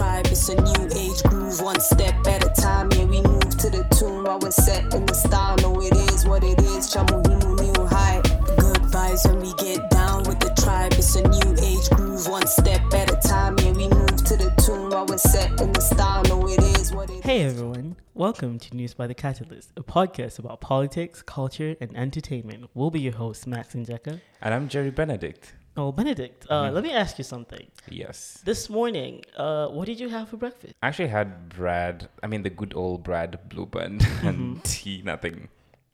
[0.00, 0.26] tribe.
[0.28, 2.88] It's a new age groove, one step at a time.
[2.92, 5.56] Yeah, we move to the tune while we're set in the style.
[5.60, 6.82] No, it is what it is.
[6.92, 8.22] Chamuhimu new high.
[8.62, 10.92] Good vibes when we get down with the tribe.
[10.94, 13.58] It's a new age groove, one step at a time.
[13.58, 16.22] Yeah, we move to the tune while we're set in the style.
[16.30, 17.24] No, it is what it is.
[17.24, 22.70] Hey everyone, welcome to News by the Catalyst, a podcast about politics, culture, and entertainment.
[22.72, 24.18] We'll be your hosts, Max and Jekka.
[24.40, 25.52] And I'm Jerry Benedict.
[25.76, 26.72] Oh, Benedict, uh, Mhm.
[26.74, 27.66] let me ask you something.
[27.88, 28.40] Yes.
[28.44, 30.74] This morning, uh, what did you have for breakfast?
[30.82, 32.08] I actually had bread.
[32.22, 35.48] I mean, the good old bread, blue band, and tea, nothing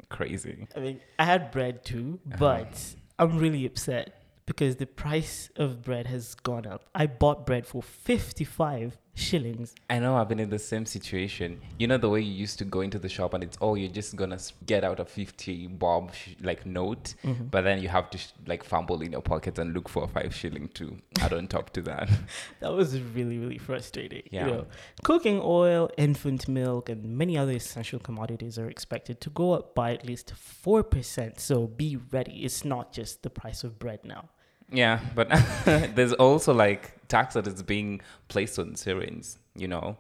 [0.08, 0.66] crazy.
[0.74, 6.06] I mean, I had bread too, but I'm really upset because the price of bread
[6.06, 6.84] has gone up.
[6.94, 9.74] I bought bread for 55 shillings.
[9.88, 11.60] I know I've been in the same situation.
[11.78, 13.90] You know, the way you used to go into the shop and it's, oh, you're
[13.90, 17.46] just to get out a 50 bob, sh- like, note, mm-hmm.
[17.46, 20.08] but then you have to, sh- like, fumble in your pocket and look for a
[20.08, 22.08] five shilling to add on top to that.
[22.60, 24.22] That was really, really frustrating.
[24.30, 24.46] Yeah.
[24.46, 24.66] You know,
[25.02, 29.92] cooking oil, infant milk, and many other essential commodities are expected to go up by
[29.92, 30.32] at least
[30.64, 31.40] 4%.
[31.40, 32.44] So be ready.
[32.44, 34.28] It's not just the price of bread now.
[34.70, 35.28] Yeah, but
[35.94, 39.96] there's also like tax that is being placed on syringes, you know?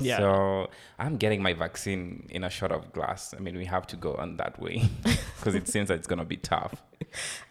[0.00, 0.18] Yeah.
[0.18, 3.34] So I'm getting my vaccine in a shot of glass.
[3.36, 4.82] I mean, we have to go on that way
[5.38, 6.82] because it seems that it's going to be tough.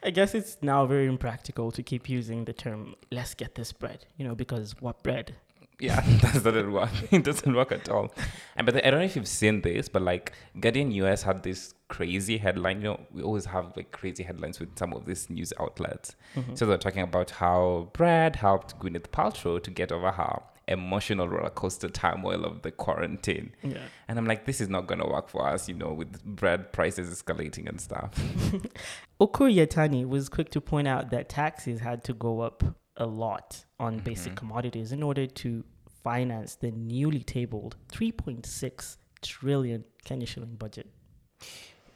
[0.04, 4.06] I guess it's now very impractical to keep using the term, let's get this bread,
[4.18, 5.36] you know, because what bread?
[5.80, 6.90] Yeah, that doesn't work.
[7.12, 8.14] It doesn't work at all.
[8.56, 11.74] And but I don't know if you've seen this, but like Guardian US had this
[11.88, 12.78] crazy headline.
[12.78, 16.16] You know, we always have like crazy headlines with some of these news outlets.
[16.36, 16.56] Mm-hmm.
[16.56, 21.50] So they're talking about how Brad helped Gwyneth Paltrow to get over her emotional roller
[21.50, 23.54] coaster turmoil of the quarantine.
[23.64, 23.78] Yeah.
[24.08, 27.10] And I'm like, this is not gonna work for us, you know, with bread prices
[27.10, 28.12] escalating and stuff.
[29.22, 32.64] Ukur Yatani was quick to point out that taxes had to go up
[32.98, 34.04] a lot on mm-hmm.
[34.04, 35.64] basic commodities in order to
[36.04, 40.88] finance the newly tabled 3.6 trillion Kenya shilling budget.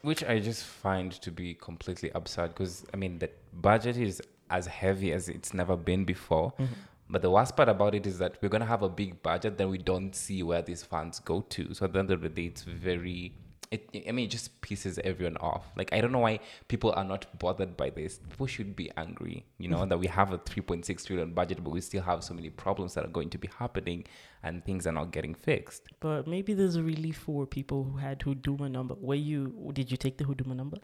[0.01, 4.65] Which I just find to be completely absurd because I mean the budget is as
[4.65, 6.53] heavy as it's never been before.
[6.53, 6.73] Mm-hmm.
[7.11, 9.69] But the worst part about it is that we're gonna have a big budget, then
[9.69, 11.73] we don't see where these funds go to.
[11.73, 13.33] So at the end of the day, it's very
[13.71, 15.67] it, I mean, it just pisses everyone off.
[15.75, 18.19] Like, I don't know why people are not bothered by this.
[18.29, 19.89] People should be angry, you know, mm-hmm.
[19.89, 23.05] that we have a 3.6 trillion budget, but we still have so many problems that
[23.05, 24.05] are going to be happening
[24.41, 25.83] and things are not getting fixed.
[25.99, 28.95] But maybe there's a relief for people who had Huduma number.
[28.99, 30.77] Were you did you take the Huduma number?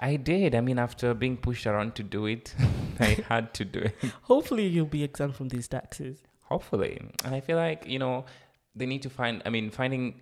[0.00, 0.56] I did.
[0.56, 2.54] I mean, after being pushed around to do it,
[2.98, 3.96] I had to do it.
[4.22, 6.22] Hopefully you'll be exempt from these taxes.
[6.52, 7.00] Hopefully.
[7.24, 8.24] And I feel like, you know,
[8.74, 10.20] they need to find, I mean, finding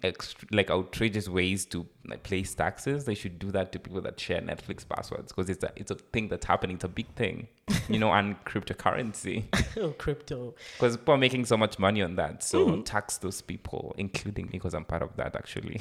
[0.50, 3.04] like outrageous ways to like place taxes.
[3.04, 5.94] They should do that to people that share Netflix passwords because it's a, it's a
[5.94, 6.76] thing that's happening.
[6.76, 7.46] It's a big thing,
[7.88, 9.44] you know, and cryptocurrency
[9.76, 10.54] oh, crypto.
[10.74, 12.42] because people are making so much money on that.
[12.42, 12.82] So hmm.
[12.82, 15.80] tax those people, including me because I'm part of that actually.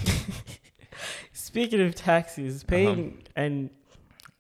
[1.34, 3.32] Speaking of taxes, paying uh-huh.
[3.36, 3.70] and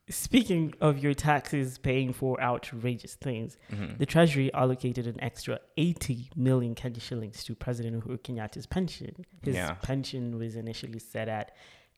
[0.09, 3.57] speaking of your taxes paying for outrageous things,
[3.97, 9.25] the Treasury allocated an extra 80 million Kenya shillings to President Uhuru Kenyatta's pension.
[9.43, 9.73] His Yeah.
[9.81, 11.51] pension was initially set at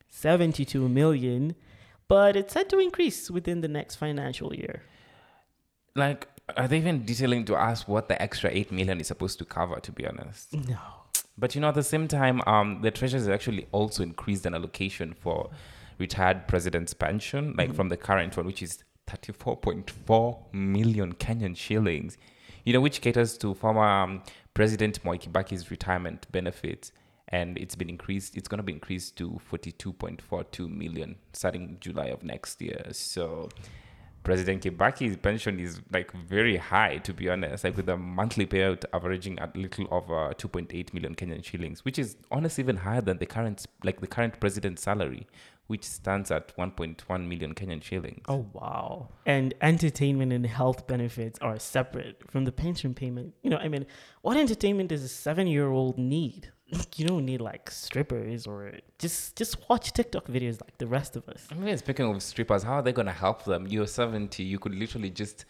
[0.09, 1.55] 72 million,
[2.07, 4.83] but it's set to increase within the next financial year.
[5.95, 9.45] like, are they even detailing to us what the extra 8 million is supposed to
[9.45, 10.53] cover, to be honest?
[10.53, 10.77] No.
[11.37, 14.53] But you know, at the same time, um, the treasury has actually also increased an
[14.53, 15.49] allocation for
[16.01, 22.17] retired president's pension, like from the current one, which is 34.4 million Kenyan shillings,
[22.65, 24.23] you know, which caters to former um,
[24.53, 26.91] President Mwai Kibaki's retirement benefits.
[27.29, 32.23] And it's been increased, it's going to be increased to 42.42 million starting July of
[32.23, 32.83] next year.
[32.91, 33.47] So,
[34.23, 38.85] President Kibaki's pension is like very high, to be honest, like with a monthly payout
[38.93, 43.25] averaging at little over 2.8 million Kenyan shillings, which is honestly even higher than the
[43.25, 45.25] current, like the current president's salary,
[45.71, 48.23] which stands at 1.1 million Kenyan shillings.
[48.27, 49.07] Oh wow!
[49.25, 53.33] And entertainment and health benefits are separate from the pension payment.
[53.41, 53.85] You know, I mean,
[54.21, 56.51] what entertainment does a seven-year-old need?
[56.97, 61.23] You don't need like strippers or just just watch TikTok videos like the rest of
[61.29, 61.47] us.
[61.51, 63.67] I mean, speaking of strippers, how are they going to help them?
[63.67, 65.45] You're 70, you could literally just,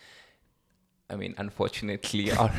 [1.11, 2.49] I mean, unfortunately, or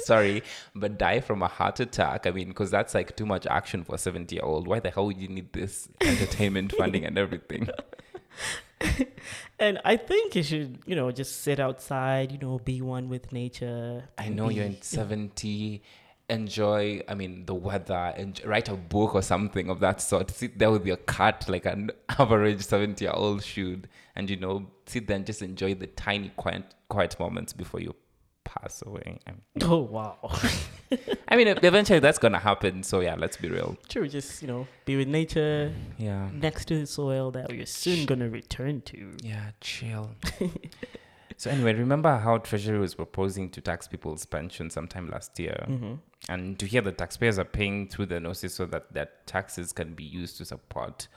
[0.04, 0.42] sorry,
[0.74, 2.26] but die from a heart attack.
[2.26, 4.66] I mean, because that's like too much action for a 70 year old.
[4.66, 7.68] Why the hell would you need this entertainment funding and everything?
[9.58, 13.30] And I think you should, you know, just sit outside, you know, be one with
[13.30, 14.08] nature.
[14.16, 15.82] I know you're in 70.
[16.30, 20.30] Enjoy, I mean, the weather, and write a book or something of that sort.
[20.30, 24.70] Sit there with your cat like an average 70 year old should, and you know,
[24.86, 27.94] sit there and just enjoy the tiny, quiet, quiet moments before you
[28.44, 29.18] pass away.
[29.26, 30.16] I mean, Oh wow.
[31.28, 32.82] I mean, eventually that's gonna happen.
[32.82, 33.76] So yeah, let's be real.
[33.88, 36.28] True, just you know, be with nature Yeah.
[36.32, 39.12] next to the soil that we're soon gonna return to.
[39.22, 40.10] Yeah, chill.
[41.36, 45.94] so anyway, remember how Treasury was proposing to tax people's pension sometime last year, Mm-hmm.
[46.28, 49.94] and to hear the taxpayers are paying through the noses so that their taxes can
[49.94, 51.08] be used to support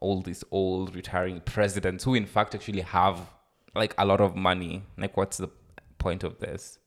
[0.00, 3.20] all these old retiring presidents who, in fact, actually have
[3.74, 4.82] like a lot of money.
[4.96, 5.48] Like, what's the
[5.98, 6.78] point of this?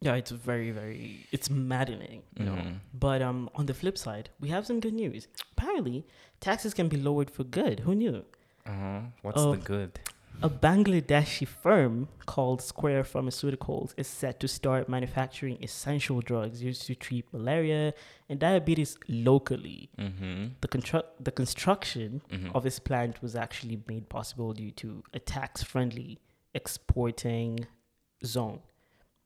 [0.00, 2.52] Yeah, it's very, very, it's maddening, you know.
[2.52, 2.78] Mhm.
[2.94, 5.26] But um, on the flip side, we have some good news.
[5.52, 6.06] Apparently,
[6.40, 7.80] taxes can be lowered for good.
[7.80, 8.24] Who knew?
[8.64, 9.00] Uh-huh.
[9.22, 9.52] What's Oh.
[9.56, 9.98] the good?
[10.40, 16.94] A Bangladeshi firm called Square Pharmaceuticals is set to start manufacturing essential drugs used to
[16.94, 17.92] treat malaria
[18.28, 19.90] and diabetes locally.
[19.98, 20.44] Mm-hmm.
[20.60, 22.54] The, constru- the construction Mhm.
[22.54, 26.20] of this plant was actually made possible due to a tax friendly
[26.54, 27.66] exporting
[28.24, 28.60] zone,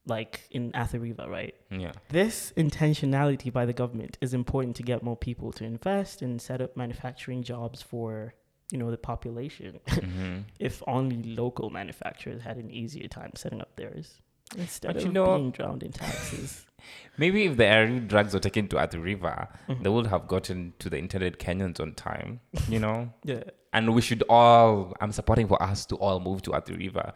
[0.05, 1.55] like in Athi River, right?
[1.71, 1.93] Yeah.
[2.09, 6.61] This intentionality by the government is important to get more people to invest and set
[6.61, 8.33] up manufacturing jobs for,
[8.71, 9.79] you know, the population.
[9.87, 10.39] Mm-hmm.
[10.59, 14.19] if only local manufacturers had an easier time setting up theirs
[14.57, 16.65] instead But you of know- being drowned in taxes.
[17.17, 19.83] Maybe if the Aru drugs were taken to Athi River, Mhm.
[19.83, 23.13] they would have gotten to the intended Kenyans on time, you know?
[23.23, 23.43] yeah.
[23.71, 27.13] and we should all, I'm supporting for us to all move to Athi River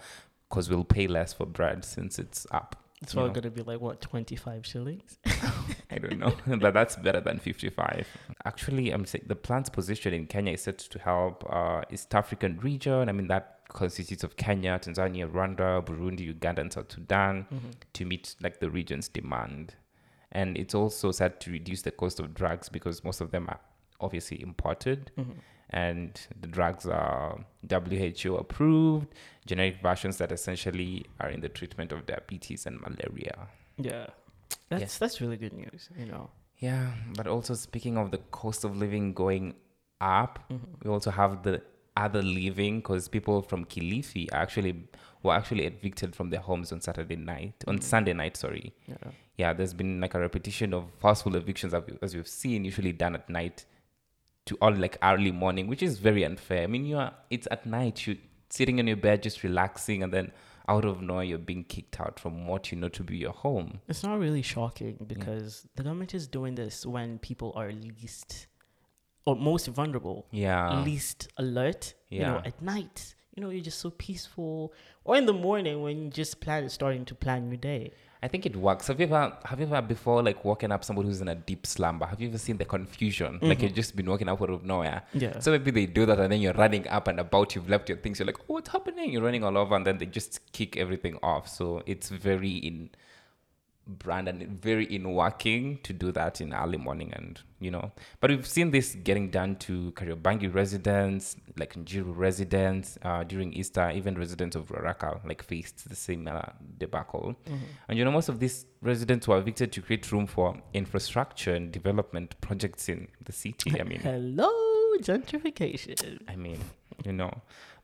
[0.50, 2.76] because we'll pay less for bread since it's up.
[3.02, 5.20] It's all going to be like, what, 25 shillings?
[5.92, 8.08] I don't know, but that's better than 55.
[8.46, 12.58] Actually, I'm saying the plant's position in Kenya is set to help uh, East African
[12.60, 13.08] region.
[13.08, 17.70] I mean, that consists of Kenya, Tanzania, Rwanda, Burundi, Uganda, and South Sudan Mm-hmm.
[17.94, 19.76] to meet like the region's demand.
[20.32, 23.60] And it's also set to reduce the cost of drugs because most of them are
[24.02, 25.32] obviously imported Mm-hmm.
[25.72, 29.08] And the drugs are WHO approved,
[29.46, 33.48] generic versions that essentially are in the treatment of diabetes and malaria.
[33.78, 34.08] Yeah.
[34.70, 34.98] That's, Yes.
[34.98, 36.30] that's really good news, you know.
[36.60, 39.56] Yeah, but also speaking of the cost of living going
[40.02, 40.84] up, Mhm.
[40.84, 41.62] we also have the
[41.96, 44.88] other living because people from Kilifi actually
[45.24, 47.84] were actually evicted from their homes on Saturday night, on Mhm.
[47.84, 48.74] Sunday night, sorry.
[48.88, 48.96] Yeah.
[49.38, 53.30] Yeah, there's been like a repetition of forceful evictions as we've seen, usually done at
[53.30, 53.66] night
[54.48, 56.64] to all like early morning, which is very unfair.
[56.64, 58.18] I mean, you are it's at night, You're
[58.50, 60.32] sitting in your bed just relaxing, and then
[60.70, 63.80] out of nowhere you're being kicked out from what you know to be your home.
[63.88, 68.48] It's not really shocking because the government is doing this when people are least
[69.26, 71.94] or most vulnerable, Yeah, least alert.
[72.10, 72.48] You know, Yeah.
[72.52, 74.74] at night, you know, you're just so peaceful.
[75.06, 77.92] Or in the morning when you just plan starting to plan your day.
[78.22, 78.88] I think it works.
[78.88, 81.68] Have you ever have you ever before like woken up somebody who's in a deep
[81.68, 82.06] slumber?
[82.06, 83.40] Have you ever seen the confusion?
[83.42, 83.68] Like mm-hmm.
[83.68, 85.04] you've just been waking up out of nowhere.
[85.14, 85.40] Yeah.
[85.40, 87.98] So maybe they do that and then you're running up and about, you've left your
[88.00, 89.12] things, you're like, oh, what's happening?
[89.12, 91.48] You're running all over and then they just kick everything off.
[91.48, 92.90] So it's very in
[93.88, 97.92] brand and very in working to do that in early morning and you know.
[98.20, 103.90] But we've seen this getting done to Kariobangi residents, like Njiru residents, uh, during Easter,
[103.92, 106.42] even residents of Ruaraka like faced the same uh,
[106.78, 107.36] debacle.
[107.46, 107.56] Mm-hmm.
[107.90, 111.72] And you know, most of these residents were evicted to create room for infrastructure and
[111.72, 113.80] development projects in the city.
[113.80, 114.50] I mean, Hello,
[115.00, 116.20] gentrification.
[116.28, 116.60] I mean,
[117.06, 117.32] you know,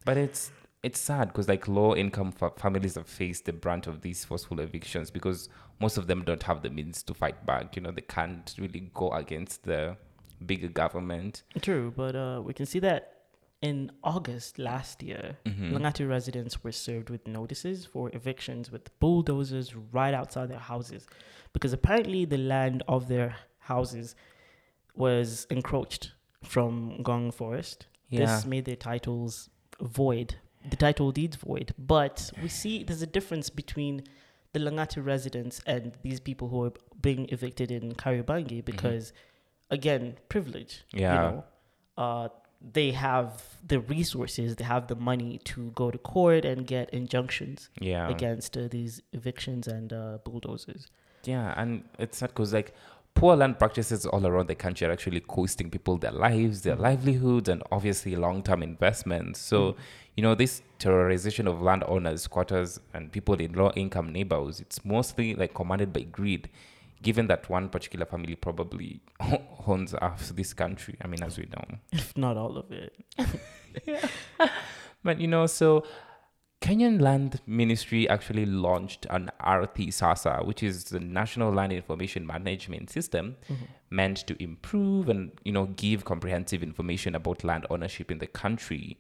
[0.06, 0.52] but it's
[0.84, 4.60] it's sad because like low income fa- families have faced the brunt of these forceful
[4.60, 5.50] evictions because
[5.80, 7.76] most of them don't have the means to fight back.
[7.76, 9.96] You know, they can't really go against the
[10.46, 11.44] bigger government.
[11.62, 13.10] True, but uh, we can see that
[13.62, 15.76] in August last year, Mm-hmm.
[15.78, 21.06] Langata residents were served with notices for evictions with bulldozers right outside their houses
[21.54, 24.16] because apparently the land of their houses
[24.96, 26.12] was encroached
[26.44, 27.88] from Ngong Forest.
[28.10, 28.26] Yeah.
[28.26, 29.50] This made their titles
[29.82, 30.36] void,
[30.70, 31.74] the title deeds void.
[31.78, 34.04] But we see there's a difference between
[34.54, 39.12] the Langata residents and these people who are being evicted in Kariobangi because,
[39.72, 40.84] again, privilege.
[40.94, 41.14] Yeah.
[41.14, 41.44] You know,
[41.98, 42.28] uh,
[42.62, 47.70] they have the resources, they have the money to go to court and get injunctions
[47.80, 48.08] Yeah.
[48.10, 50.88] against uh, these evictions and uh, bulldozers.
[51.26, 52.74] Yeah, and it's sad because like
[53.14, 56.82] poor land practices all around the country are actually costing people their lives, their mm.
[56.82, 59.40] livelihoods, and obviously long-term investments.
[59.40, 59.76] So, mm.
[60.16, 65.54] you know, this terrorization of landowners, squatters, and people in low-income neighborhoods, it's mostly like
[65.54, 66.50] commanded by greed.
[67.02, 69.02] Given that one particular family probably
[69.68, 71.78] owns half this country, I mean, as we know.
[71.92, 72.96] if not all of it.
[75.04, 75.86] But you know, so
[76.64, 83.36] Kenyan Land Ministry actually launched an Ardhisasa, which is the National Land Information Management System,
[83.90, 88.98] meant to improve and you know give comprehensive information about land ownership in the country.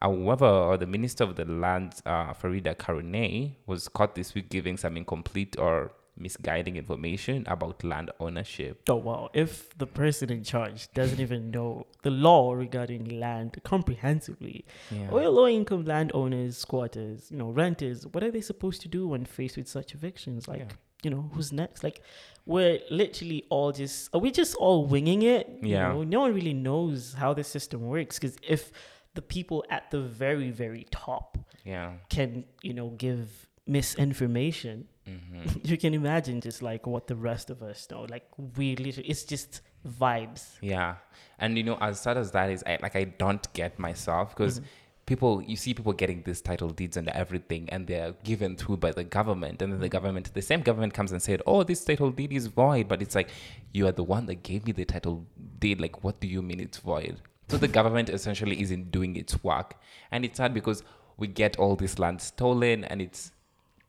[0.00, 4.96] However, the Minister of the Land, uh, Farida Karoney, was caught this week giving some
[4.96, 8.82] incomplete or misguiding information about land ownership.
[8.88, 9.30] Oh wow!
[9.34, 15.10] If the person in charge doesn't even know the law regarding land comprehensively, Yeah.
[15.10, 19.24] Well, low income landowners, squatters, you know, renters, what are they supposed to do when
[19.24, 20.46] faced with such evictions?
[20.46, 20.68] Like, Yeah.
[21.02, 21.82] you know, who's next?
[21.82, 22.02] Like,
[22.46, 25.48] we're literally all just, are we just all winging it?
[25.62, 25.88] You Yeah.
[25.88, 28.18] know, no one really knows how the system works.
[28.18, 28.70] Because if
[29.14, 31.94] the people at the very, very top yeah.
[32.10, 37.62] can, you know, give misinformation, hmm you can imagine just like what the rest of
[37.62, 38.06] us know.
[38.08, 40.44] Like, we literally, it's just vibes.
[40.62, 40.96] Yeah.
[41.38, 44.60] And you know, as sad as that is, I like I don't get myself because
[44.60, 44.68] Mm-hmm.
[45.06, 48.90] people you see people getting these title deeds and everything and they're given through by
[48.92, 49.82] the government and then Mm-hmm.
[49.82, 53.02] the government the same government comes and said, Oh, this title deed is void, but
[53.02, 53.28] it's like
[53.72, 55.26] you are the one that gave me the title
[55.58, 55.80] deed.
[55.80, 57.20] Like what do you mean it's void?
[57.50, 59.74] So the government essentially isn't doing its work.
[60.10, 60.82] And it's sad because
[61.18, 63.32] we get all this land stolen and it's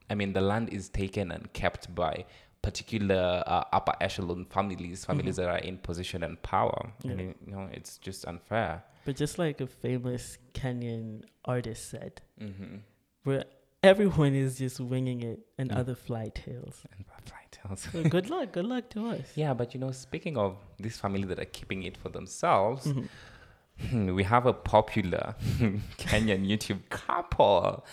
[0.10, 2.26] I mean, the land is taken and kept by
[2.62, 6.92] particular uh, upper echelon families, families that are in position and power.
[7.04, 7.12] Yeah.
[7.12, 8.84] And it, you know, it's just unfair.
[9.06, 12.78] But just like a famous Kenyan artist said, Mm-hmm.
[13.24, 13.46] where
[13.84, 15.78] everyone is just winging it and Mm.
[15.78, 16.84] other fly tails.
[16.92, 17.06] And
[17.52, 17.88] tails.
[17.92, 19.28] So good luck, good luck to us.
[19.36, 24.16] yeah, but you know, speaking of this family that are keeping it for themselves, Mhm.
[24.16, 25.36] we have a popular
[25.98, 27.86] Kenyan YouTube couple,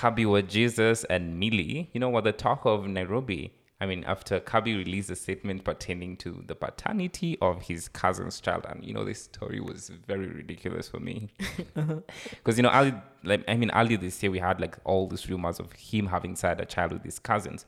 [0.00, 1.90] Kabi WaJesus and Milly.
[1.92, 3.52] You know what the talk of Nairobi.
[3.82, 8.64] I mean, after Kabi released a statement pertaining to the paternity of his cousin's child,
[8.66, 11.28] and you know, this story was very ridiculous for me.
[11.74, 15.28] Because you know, early, like I mean, earlier this year we had like all these
[15.28, 17.66] rumors of him having had a child with his cousins,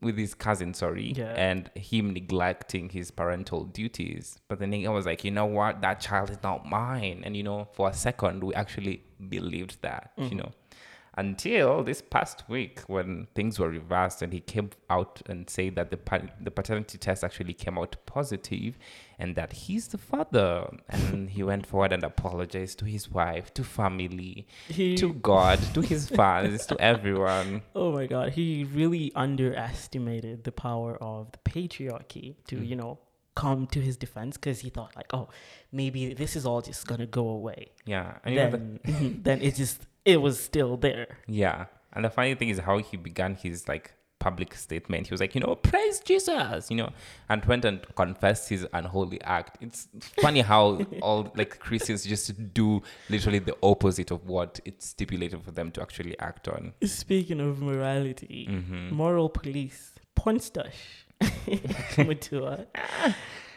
[0.00, 1.34] with his cousin, sorry, Yeah.
[1.36, 4.40] and him neglecting his parental duties.
[4.48, 7.20] But then I was like, you know what, that child is not mine.
[7.22, 10.36] And you know, for a second, we actually believed that, you mm-hmm.
[10.38, 10.52] know,
[11.24, 15.88] until this past week when things were reversed and he came out and said that
[15.90, 18.72] the pa- the paternity test actually came out positive
[19.18, 20.52] and that he's the father
[20.88, 25.80] and he went forward and apologized to his wife to family He, to god to
[25.92, 32.36] his fans to everyone oh my God, he really underestimated the power of the patriarchy
[32.48, 32.66] to, Mm.
[32.70, 32.98] you know,
[33.36, 35.28] come to his defense because he thought like, oh,
[35.72, 37.60] maybe this is all just gonna go away.
[37.86, 41.18] yeah and you know, the- Then, then it just, it was still there.
[41.26, 41.66] Yeah.
[41.92, 45.08] And the funny thing is how he began his like public statement.
[45.08, 46.90] He was like, you know, praise Jesus, you know,
[47.28, 49.56] and went and confessed his unholy act.
[49.60, 49.88] It's
[50.20, 55.50] funny how all like Christians just do literally the opposite of what it's stipulated for
[55.50, 56.74] them to actually act on.
[56.84, 61.06] Speaking of morality, hmm moral police, Ponstash
[61.96, 62.66] Mutua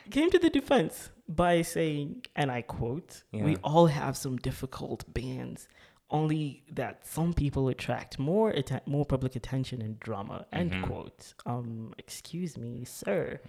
[0.10, 5.68] came to the defense by saying, and I quote, We all have some difficult bands,
[6.10, 10.46] only that some people attract more atta- more public attention and drama.
[10.54, 10.84] End Mhm.
[10.88, 11.34] quote.
[11.46, 13.40] Um, excuse me, sir.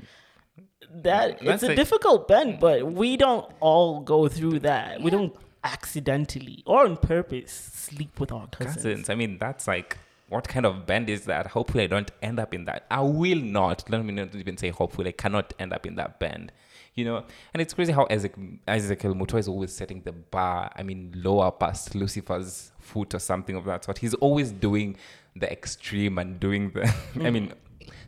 [0.91, 5.01] That That's it's a difficult bend, but we don't all go through that.
[5.03, 5.35] We don't
[5.65, 8.77] accidentally or on purpose sleep with our cousins.
[8.77, 9.11] Cousins.
[9.11, 11.49] I mean, that's like what kind of band is that?
[11.49, 12.87] Hopefully, I don't end up in that.
[12.91, 13.89] I will not.
[13.91, 15.09] Let me not even say hopefully.
[15.09, 16.53] I cannot end up in that band.
[16.95, 20.71] You know, and it's crazy how Ezek- Ezekiel Mutua is always setting the bar.
[20.77, 23.99] I mean, lower past Lucifer's foot or something of that sort.
[23.99, 24.97] He's always doing
[25.35, 26.85] the extreme and doing the.
[27.21, 27.53] I mean,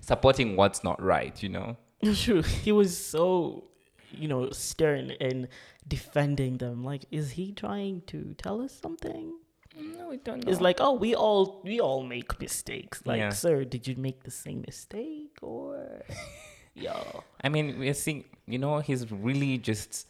[0.00, 1.40] supporting what's not right.
[1.42, 1.76] You know.
[2.14, 2.42] True.
[2.42, 3.64] He was so,
[4.12, 5.48] you know, stern in
[5.88, 6.84] defending them.
[6.84, 9.32] Like, is he trying to tell us something?
[9.78, 13.02] No, we don't It's like, oh, we all we all make mistakes.
[13.04, 13.30] Like, Yeah.
[13.30, 16.02] sir, did you make the same mistake or
[16.76, 17.24] yo?
[17.42, 20.06] I mean, we're seeing, you know, he's really just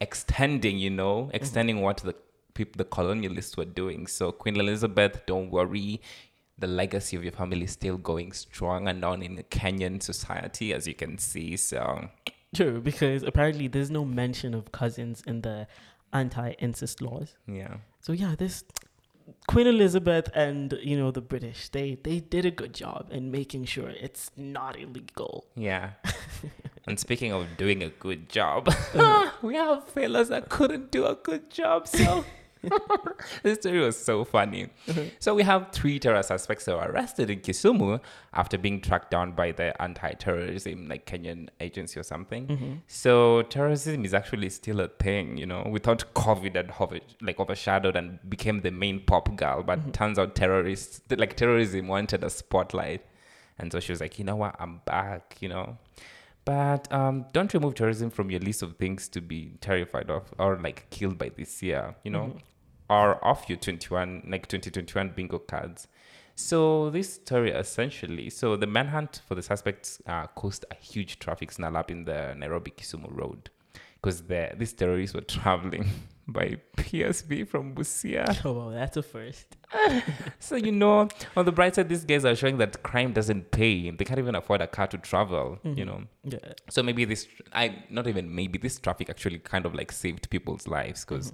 [0.00, 1.36] extending, you know, mm-hmm.
[1.36, 2.14] extending what the
[2.54, 4.06] people, the colonialists were doing.
[4.06, 6.00] So, Queen Elizabeth, don't worry.
[6.58, 10.72] The legacy of your family is still going strong and on in the Kenyan society,
[10.72, 11.56] as you can see.
[11.56, 12.08] So,
[12.54, 15.66] True, because apparently there's no mention of cousins in the
[16.12, 17.36] anti-incest laws.
[17.46, 17.76] yeah.
[18.00, 18.64] So yeah, this
[19.46, 23.64] Queen Elizabeth and you know the British, they they did a good job in making
[23.64, 25.46] sure it's not illegal.
[25.56, 25.90] Yeah.
[26.86, 29.30] and speaking of doing a good job, uh-huh.
[29.42, 31.88] we have fellas that couldn't do a good job.
[31.88, 32.24] So
[33.42, 34.68] this story was so funny.
[34.88, 35.02] Uh-huh.
[35.18, 38.00] So we have three terror suspects who were arrested in Kisumu
[38.32, 42.46] after being tracked down by the anti-terrorism, like Kenyan agency or something.
[42.46, 42.72] Mm-hmm.
[42.86, 45.66] So terrorism is actually still a thing, you know.
[45.68, 49.90] We thought COVID had hover, like overshadowed and became the main pop girl, but mm-hmm.
[49.90, 53.04] turns out terrorists, like terrorism, wanted a spotlight.
[53.58, 55.78] And so she was like, you know what, I'm back, you know.
[56.44, 60.58] But um, don't remove terrorism from your list of things to be terrified of or
[60.58, 62.24] like killed by this year, you know.
[62.24, 62.38] Mm-hmm.
[62.96, 65.88] Are off your 21, like 2021 bingo cards.
[66.34, 71.52] So this story essentially, so the manhunt for the suspects uh, caused a huge traffic
[71.52, 73.50] snarl up in the Nairobi Kisumu road
[73.96, 75.86] because the these terrorists were traveling
[76.38, 76.46] by
[76.78, 78.24] PSV from Busia.
[78.44, 79.48] Oh, wow, that's a first.
[80.48, 83.90] So you know, on the bright side, these guys are showing that crime doesn't pay.
[83.90, 85.58] They can't even afford a car to travel.
[85.80, 86.38] You know, Yeah.
[86.74, 90.66] so maybe this, I not even maybe this traffic actually kind of like saved people's
[90.78, 91.32] lives because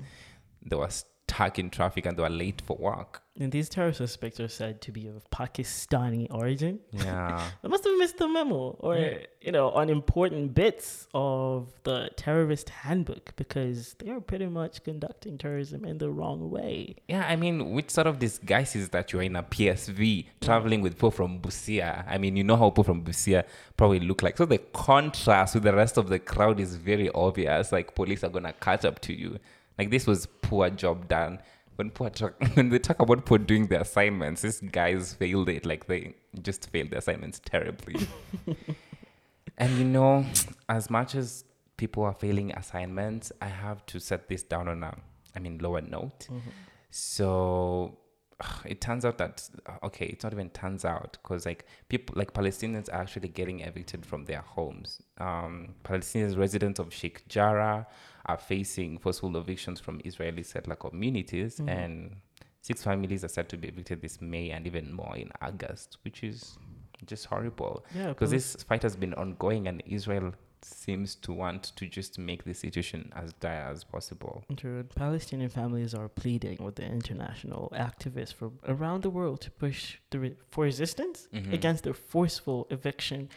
[0.71, 0.91] there were
[1.29, 3.23] stuck in traffic and they were late for work.
[3.41, 6.81] And these terror suspects are said to be of Pakistani origin.
[6.91, 7.41] Yeah.
[7.63, 8.97] They must have missed the memo or,
[9.41, 15.39] you know, on important bits of the terrorist handbook because they are pretty much conducting
[15.39, 16.97] terrorism in the wrong way.
[17.07, 21.13] Yeah, I mean, which sort of disguises that you're in a PSV traveling with people
[21.13, 22.05] from Busia?
[22.09, 23.45] I mean, you know how people from Busia
[23.77, 24.37] probably look like.
[24.37, 27.71] So the contrast with the rest of the crowd is very obvious.
[27.71, 29.39] Like police are gonna catch up to you.
[29.79, 31.41] Like this was poor job done.
[31.77, 35.65] When poor talk, when they talk about poor doing the assignments, these guys failed it.
[35.65, 38.09] Like they just failed the assignments terribly.
[39.59, 40.27] and you know,
[40.69, 41.45] as much as
[41.77, 44.97] people are failing assignments, I have to set this down on a,
[45.37, 46.27] I mean, lower note.
[46.31, 46.51] Mm-hmm.
[46.91, 47.99] So
[48.64, 49.49] it turns out that
[49.83, 54.04] okay, it's not even turns out because like people like Palestinians are actually getting evicted
[54.04, 55.02] from their homes.
[55.18, 57.87] Um, Palestinians residents of Sheikh Jarrah
[58.26, 62.16] are facing forceful evictions from Israeli settler communities, and
[62.61, 66.23] six families are said to be evicted this May and even more in August, which
[66.23, 66.59] is
[67.07, 67.85] just horrible.
[67.95, 70.33] Yeah, because this fight has been ongoing, and Israel
[70.65, 74.45] seems to want to just make the situation as dire as possible.
[74.57, 74.85] True.
[74.95, 80.19] Palestinian families are pleading with the international activists from around the world to push the
[80.19, 81.53] re- for resistance Mhm.
[81.53, 83.29] against their forceful eviction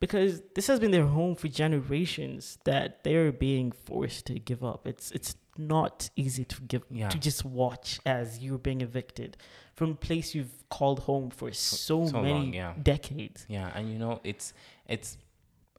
[0.00, 4.86] because this has been their home for generations that they're being forced to give up.
[4.86, 7.08] It's it's not easy to give Yeah.
[7.08, 9.36] to just watch as you're being evicted
[9.74, 12.74] from a place you've called home for so, so many long, yeah.
[12.82, 13.46] decades.
[13.48, 14.52] Yeah, and you know, it's
[14.86, 15.16] it's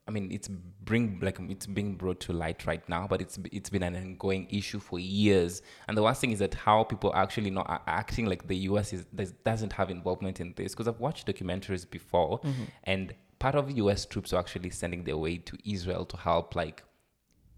[0.08, 3.70] I mean, it's bring like it's being brought to light right now, but it's it's
[3.70, 5.62] been an ongoing issue for years.
[5.88, 8.94] And the worst thing is that how people actually not are acting like the U.S.
[8.94, 10.74] is does- doesn't have involvement in this.
[10.74, 12.64] Because I've watched documentaries before, mm-hmm.
[12.86, 14.06] and part of U.S.
[14.06, 16.84] troops are actually sending their way to Israel to help like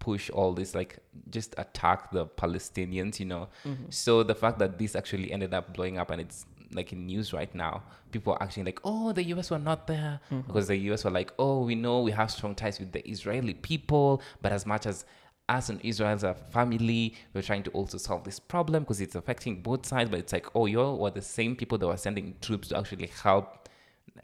[0.00, 0.98] push all this like
[1.28, 3.84] just attack the palestinians you know mm-hmm.
[3.90, 7.32] so the fact that this actually ended up blowing up and it's like in news
[7.32, 10.40] right now people are actually like oh the us were not there mm-hmm.
[10.46, 13.54] because the us were like oh we know we have strong ties with the israeli
[13.54, 15.04] people but as much as
[15.50, 19.16] us and Israel as a family, we're trying to also solve this problem because it's
[19.16, 20.08] affecting both sides.
[20.08, 23.08] But it's like, oh, you were the same people that were sending troops to actually
[23.08, 23.68] help.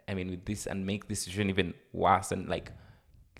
[0.09, 2.71] I mean, with this and make this situation even worse and like,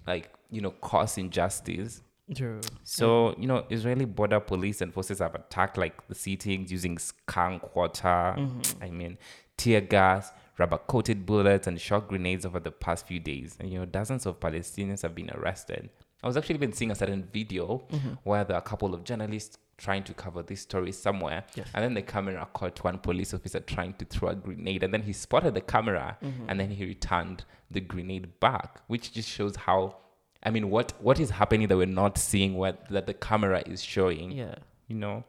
[0.07, 2.03] like you know, cause injustice.
[2.35, 2.61] True.
[2.83, 7.77] So, you know, Israeli border police and forces have attacked like the sittings using skunk
[7.77, 8.83] water, mm-hmm.
[8.83, 9.19] I mean,
[9.57, 13.57] tear gas, rubber coated bullets, and shock grenades over the past few days.
[13.61, 15.89] And, you know, dozens of Palestinians have been arrested.
[16.23, 18.15] I was actually even seeing a certain video mm-hmm.
[18.25, 21.45] where there are a couple of journalists trying to cover this story somewhere.
[21.55, 21.69] Yes.
[21.75, 24.83] And then the camera caught one police officer trying to throw a grenade.
[24.83, 26.47] And then he spotted the camera mm-hmm.
[26.49, 29.99] and then he returned the grenade back, which just shows how.
[30.47, 33.83] I mean, what what is happening that we're not seeing what that the camera is
[33.95, 34.31] showing?
[34.43, 34.55] Yeah.
[34.87, 35.25] You know.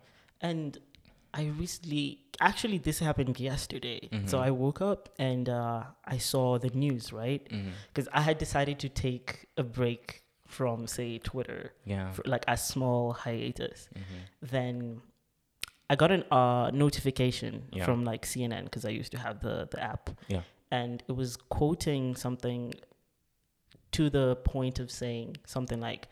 [0.49, 0.77] And
[1.33, 3.99] I recently, actually, this happened yesterday.
[4.11, 4.27] Mm-hmm.
[4.27, 7.43] So I woke up and uh, I saw the news, right?
[7.49, 7.69] Mm-hmm.
[7.89, 12.11] Because I had decided to take a break from, say, Twitter, Yeah.
[12.25, 13.89] like a small hiatus.
[13.93, 14.19] Mm-hmm.
[14.55, 15.01] Then
[15.89, 17.85] I got a uh, notification Yeah.
[17.85, 20.41] from like CNN because I used to have the the app, Yeah.
[20.71, 22.61] and it was quoting something
[23.93, 26.07] to the point of saying something like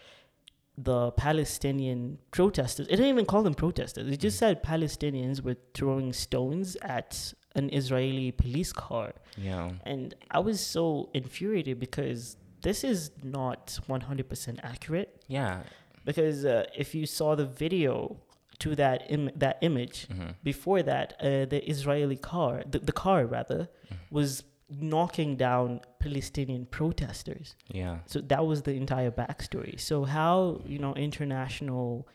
[0.78, 2.88] the Palestinian protesters.
[2.88, 4.12] It didn't even call them protesters.
[4.12, 9.14] It just said Palestinians were throwing stones at an Israeli police car.
[9.38, 9.72] Yeah.
[9.86, 15.24] And I was so infuriated because this is not 100% accurate.
[15.28, 15.62] Yeah.
[16.04, 18.18] Because uh, if you saw the video
[18.60, 20.32] to that Im- that image, Mm-hmm.
[20.44, 23.70] before that, uh, the Israeli car, the, the car rather,
[24.12, 27.56] was knocking down Palestinian protesters.
[27.68, 28.00] Yeah.
[28.08, 29.80] So that was the entire backstory.
[29.80, 32.08] So how you know international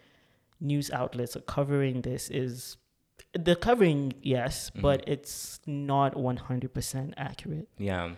[0.61, 2.77] news outlets are covering this is
[3.33, 4.81] the covering yes, Mm-hmm.
[4.83, 7.69] but it's not one hundred percent accurate.
[7.79, 8.11] Yeah.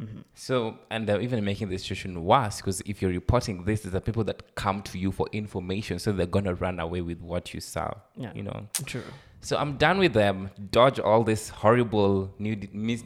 [0.00, 0.20] Mm-hmm.
[0.34, 4.00] So, and they're even making the situation worse because if you're reporting this, there's the
[4.00, 7.60] people that come to you for information, so they're gonna run away with what you
[7.60, 7.92] saw.
[8.14, 8.32] Yeah.
[8.34, 8.66] You know.
[8.84, 9.04] True.
[9.40, 10.50] So I'm done with them.
[10.70, 12.56] Dodge all this horrible new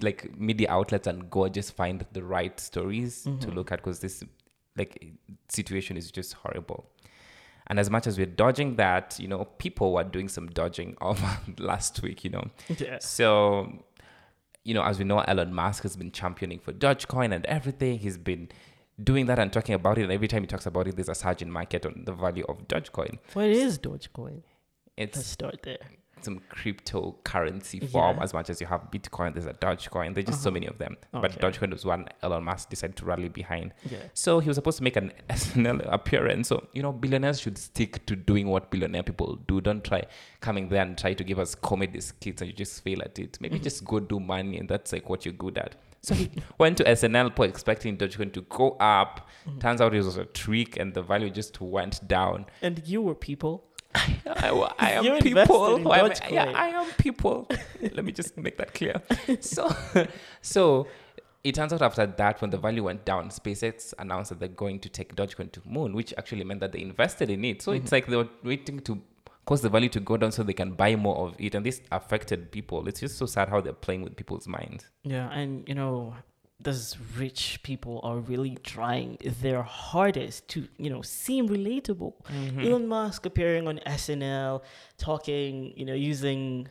[0.01, 3.51] like media outlets and go just find the right stories to mm-hmm.
[3.51, 4.25] look at because this
[4.77, 5.13] like
[5.49, 6.89] situation is just horrible.
[7.67, 11.39] And as much as we're dodging that, you know, people were doing some dodging over
[11.59, 12.45] last week, you know.
[12.69, 12.99] Yeah.
[13.01, 13.85] So,
[14.65, 17.99] you know, as we know, Elon Musk has been championing for Dogecoin and everything.
[17.99, 18.49] He's been
[19.03, 20.03] doing that and talking about it.
[20.03, 22.45] And every time he talks about it, there's a surge in market on the value
[22.49, 23.19] of Dogecoin.
[23.35, 24.43] What is Dogecoin?
[24.97, 25.79] It's Let's start there.
[26.25, 28.23] Some cryptocurrency form Yeah.
[28.23, 30.15] as much as you have Bitcoin, there's a Dogecoin.
[30.15, 30.55] There's just so uh-huh.
[30.55, 30.97] many of them.
[31.15, 31.41] Oh, but Okay.
[31.41, 33.73] Dogecoin was one Elon Musk decided to rally behind.
[33.91, 33.99] Yeah.
[34.15, 36.49] So he was supposed to make an SNL appearance.
[36.49, 39.61] So, you know, billionaires should stick to doing what billionaire people do.
[39.61, 40.05] Don't try
[40.41, 43.39] coming there and try to give us comedy skits and you just fail at it.
[43.41, 43.65] Maybe mm-hmm.
[43.65, 45.77] just go do money and that's like what you're good at.
[46.03, 49.29] So he went to SNL po- expecting Dogecoin to go up.
[49.47, 49.59] Mm-hmm.
[49.59, 52.47] Turns out it was a trick and the value just went down.
[52.63, 53.65] And you were people.
[53.95, 55.77] I, I am You're people.
[55.77, 57.49] in who am- yeah, I am people.
[57.81, 59.03] Let me just make that clear.
[59.41, 59.75] So,
[60.43, 60.87] so
[61.43, 64.81] it turns out after that, when the value went down, SpaceX announced that they're going
[64.81, 67.63] to take Dogecoin to moon, which actually meant that they invested in it.
[67.63, 67.95] So it's mm-hmm.
[67.95, 69.01] like they were waiting to
[69.47, 71.81] cause the value to go down so they can buy more of it, and this
[71.91, 72.87] affected people.
[72.87, 74.87] It's just so sad how they're playing with people's minds.
[75.03, 76.15] Yeah, and you know,
[76.63, 82.15] those rich people are really trying their hardest to, you know, seem relatable.
[82.27, 82.61] Mm-hmm.
[82.61, 84.63] Elon Musk appearing on SNL,
[84.99, 86.69] talking, you know, using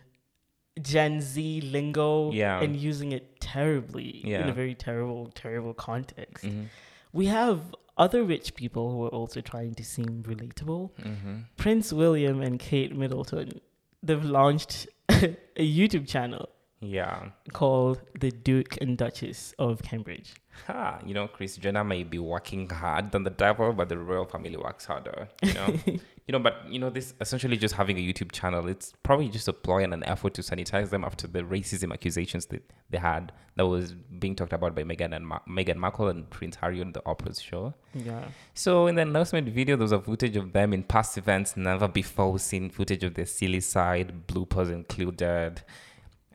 [0.82, 2.62] Gen Z lingo Yeah.
[2.62, 6.46] and using it terribly in a very terrible, terrible context.
[6.46, 6.64] Mm-hmm.
[7.12, 7.60] We have
[7.98, 10.92] other rich people who are also trying to seem relatable.
[11.02, 11.36] Mm-hmm.
[11.58, 13.60] Prince William and Kate Middleton,
[14.04, 16.48] they've launched a YouTube channel
[16.82, 17.30] Yeah.
[17.52, 20.34] called The Duke and Duchess of Cambridge.
[20.68, 24.26] Ha, you know, Kris Jenner may be working hard than the devil, but the royal
[24.26, 25.30] family works harder.
[25.42, 26.02] You know, you
[26.34, 28.68] know, but you know, this essentially just having a YouTube channel.
[28.68, 32.48] It's probably just a ploy and an effort to sanitize them after the racism accusations
[32.48, 36.30] that they had that was being talked about by Meghan and Ma- Meghan Markle and
[36.30, 37.74] Prince Harry on the Oprah's show.
[37.94, 38.26] Yeah.
[38.54, 41.88] So in the announcement video, there was a footage of them in past events, never
[41.88, 45.62] before seen footage of their silly side, bloopers included.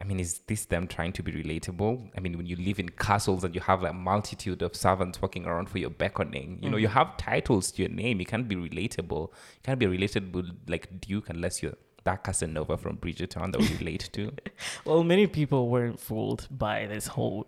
[0.04, 2.10] I mean, is this them trying to be relatable?
[2.14, 5.22] I mean, when you live in castles and you have like a multitude of servants
[5.22, 6.98] walking around for your beckoning, you know, you mm-hmm.
[6.98, 8.20] have titles to your name.
[8.20, 9.28] You can't be relatable.
[9.30, 11.72] You can't be relatable like Duke unless you're
[12.04, 14.30] that Casanova from Bridgerton that we relate to.
[14.84, 17.46] Well, many people weren't fooled by this whole,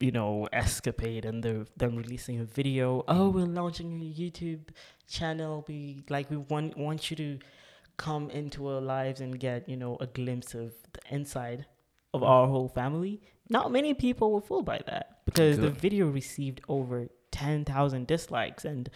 [0.00, 3.04] you know, escapade and the, them releasing a video.
[3.06, 3.34] Oh, mm.
[3.34, 4.70] we're launching a YouTube
[5.06, 5.66] channel.
[5.68, 7.38] We like we want want you to
[7.98, 11.66] come into our lives and get you know a glimpse of the inside
[12.14, 13.20] of our whole family.
[13.48, 18.64] Not many people were fooled by that because the video received over ten thousand dislikes,
[18.64, 18.90] and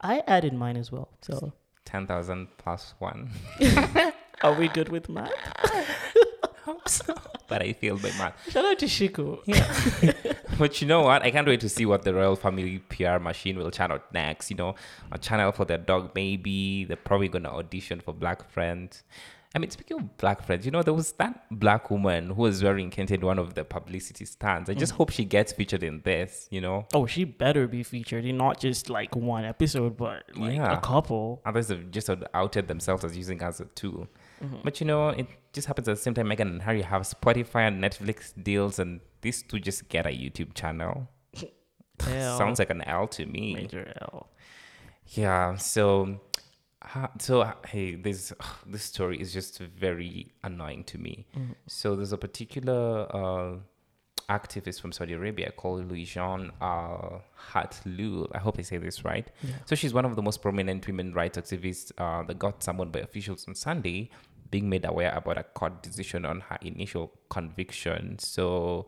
[0.00, 1.10] I added mine as well.
[1.22, 1.52] So,
[1.84, 3.30] 10,000 plus one.
[4.42, 5.32] are we good with math?
[6.64, 7.14] Hope so.
[7.48, 8.34] But I failed by math.
[8.50, 9.40] Shout out to Shiko.
[10.58, 11.22] But you know what?
[11.22, 14.50] I can't wait to see what the royal family PR machine will channel next.
[14.50, 14.74] You know,
[15.12, 16.84] a channel for their dog maybe.
[16.84, 19.04] They're probably gonna audition for Black Friends.
[19.58, 22.62] I mean, speaking of Black Friends, you know, there was that black woman who was
[22.62, 24.70] wearing Kente in one of the publicity stands.
[24.70, 26.46] I just hope she gets featured in this.
[26.52, 30.54] You know, Oh, she better be featured in not just like one episode, but like
[30.54, 30.78] Yeah.
[30.78, 31.42] a couple.
[31.44, 34.06] others have just outed themselves as using her as a tool.
[34.40, 34.58] Mm-hmm.
[34.62, 36.28] But you know, it just happens at the same time.
[36.28, 40.54] Meghan and Harry have Spotify and Netflix deals, and these two just get a YouTube
[40.54, 41.08] channel.
[42.00, 43.54] Sounds like an L to me.
[43.54, 44.28] major L.
[45.08, 45.56] Yeah.
[45.56, 46.20] So,
[46.82, 48.32] ha- so uh, hey, this
[48.66, 51.26] this story is just very annoying to me.
[51.66, 53.56] So there's a particular uh,
[54.28, 58.28] activist from Saudi Arabia called Loujain Al Hathloul.
[58.34, 59.26] I hope I say this right.
[59.66, 63.00] So she's one of the most prominent women rights activists uh, that got summoned by
[63.00, 64.10] officials on Sunday,
[64.50, 68.18] being made aware about a court decision on her initial conviction.
[68.18, 68.86] So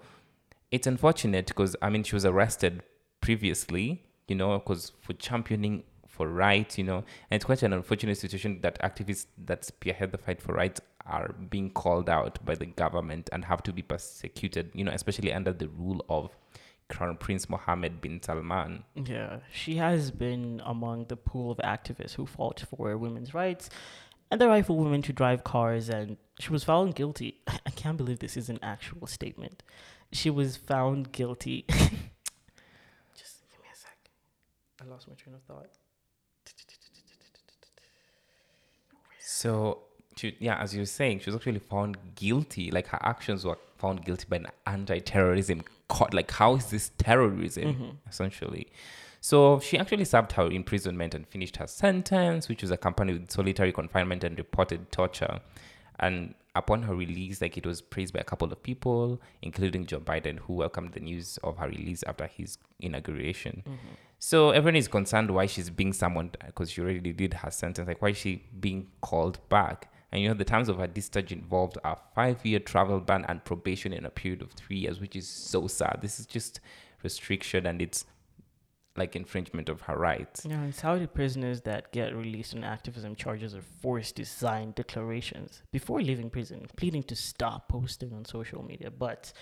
[0.71, 2.83] it's unfortunate because I mean she was arrested
[3.23, 5.85] previously, you know, because for championing
[6.21, 10.19] for rights, you know, and it's quite an unfortunate situation that activists that spearhead the
[10.19, 14.71] fight for rights are being called out by the government and have to be persecuted,
[14.75, 16.37] you know, especially under the rule of
[16.91, 18.85] Crown Prince Mohammed bin Salman.
[18.95, 23.71] Yeah, she has been among the pool of activists who fought for women's rights
[24.31, 27.41] and the right for women to drive cars, and she was found guilty.
[27.49, 29.63] I can't believe this is an actual statement.
[30.13, 31.65] She was found guilty.
[33.17, 33.97] Just give me a sec.
[34.83, 35.71] I lost my train of thought.
[39.19, 39.79] So,
[40.17, 42.71] she, yeah, as you were saying, she was actually found guilty.
[42.71, 46.13] Like her actions were found guilty by an anti-terrorism court.
[46.13, 47.75] Like, how is this terrorism?
[47.75, 47.91] Mm-hmm.
[48.09, 48.67] Essentially.
[49.23, 53.73] So she actually served her imprisonment and finished her sentence, which was accompanied with solitary
[53.73, 55.41] confinement and reported torture.
[55.99, 60.01] And upon her release, like it was praised by a couple of people, including Joe
[60.01, 63.63] Biden, who welcomed the news of her release after his inauguration.
[63.67, 63.95] Mm-hmm.
[64.19, 67.89] So everyone is concerned why she's being summoned because she already did her sentence.
[67.89, 69.93] Like, why is she being called back?
[70.13, 73.45] And you know, the terms of her discharge involved a five year travel ban and
[73.45, 76.01] probation in a period of three years, which is so sad.
[76.03, 76.61] This is just
[77.03, 78.05] restriction and it's
[78.97, 80.45] like infringement of her rights.
[80.45, 85.63] Yeah, and Saudi prisoners that get released on activism charges are forced to sign declarations
[85.73, 88.91] before leaving prison, pleading to stop posting on social media.
[88.91, 89.33] But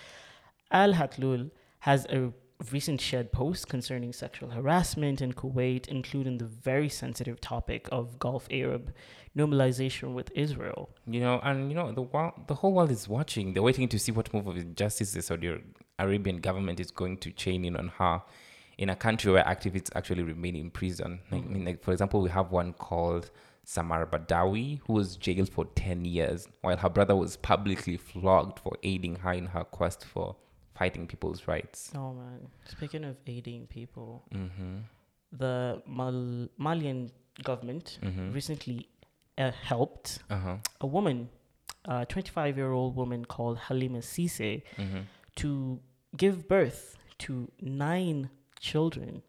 [0.71, 2.31] Al Hathloul has a
[2.71, 8.47] recent shared post concerning sexual harassment in Kuwait, including the very sensitive topic of Gulf
[8.51, 8.93] Arab
[9.37, 10.89] normalization with Israel.
[11.07, 13.53] You know, and you know, the world, the whole world is watching.
[13.53, 15.55] They're waiting to see what move of injustice the Saudi
[15.97, 18.21] Arabian government is going to chain in on her
[18.79, 21.19] in a country where activists actually remain in prison.
[21.31, 23.29] Like, I mean, like, for example, we have one called
[23.65, 28.73] Samar Badawi, who was jailed for 10 years, while her brother was publicly flogged for
[28.81, 30.35] aiding her in her quest for
[30.75, 31.91] fighting people's rights.
[31.93, 32.39] Oh man!
[32.75, 34.77] Speaking of aiding people, Mm-hmm.
[35.43, 37.11] the Mal- Malian
[37.43, 38.33] government Mhm.
[38.33, 38.87] recently
[39.37, 40.57] uh, helped Uh-huh.
[40.81, 41.29] a woman,
[41.85, 45.01] a 25 year old woman called Halima Cissé, Mm-hmm.
[45.41, 45.79] to
[46.17, 49.21] give birth to nine children.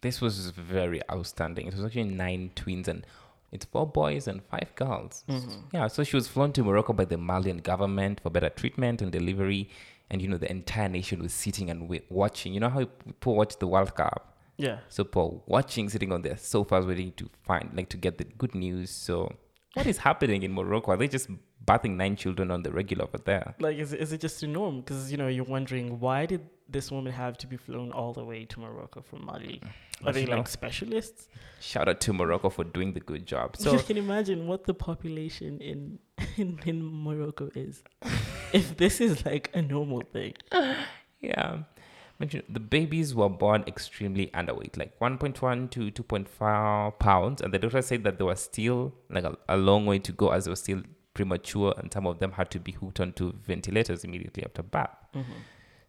[0.00, 1.66] This was very outstanding.
[1.66, 3.04] It was actually nine twins and
[3.50, 5.24] it's four boys and five girls.
[5.28, 5.60] Mm-hmm.
[5.72, 9.10] Yeah, so she was flown to Morocco by the Malian government for better treatment and
[9.10, 9.70] delivery.
[10.10, 12.54] And, you know, the entire nation was sitting and wa- watching.
[12.54, 14.36] You know how people watch the World Cup?
[14.56, 14.78] Yeah.
[14.88, 18.54] So people watching, sitting on their sofas, waiting to find, like, to get the good
[18.54, 18.90] news.
[18.90, 19.34] So,
[19.74, 20.92] what is happening in Morocco?
[20.92, 21.28] Are they just
[21.64, 23.54] birthing nine children on the regular over there?
[23.60, 24.80] Like, is, is it just a norm?
[24.80, 28.24] Because, you know, you're wondering why did this woman have to be flown all the
[28.24, 29.60] way to Morocco from Mali?
[29.62, 30.08] Mm.
[30.08, 31.28] Are they like specialists?
[31.60, 33.56] Shout out to Morocco for doing the good job.
[33.56, 35.98] So So, you can imagine what the population in
[36.36, 37.82] in, in Morocco is.
[38.52, 40.34] if this is like a normal thing.
[41.20, 41.64] Yeah.
[42.18, 47.40] But you know, the babies were born extremely underweight, like 1.1 to 2.5 pounds.
[47.40, 50.30] And the doctor said that they were still like a, a long way to go
[50.30, 50.82] as they were still
[51.14, 51.74] premature.
[51.78, 54.88] And some of them had to be hooked onto ventilators immediately after birth.
[55.14, 55.32] Mm-hmm.